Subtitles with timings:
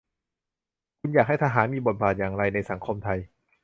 [0.99, 3.19] คุณอยากให้ทหาร มีบทบาทอย่างไร ในสังคมไทย?